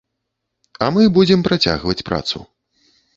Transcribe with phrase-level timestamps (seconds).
[0.85, 2.37] А мы будзем працягваць працу.